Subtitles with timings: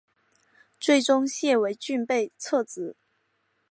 [0.79, 2.95] 最终谢维俊被撤职。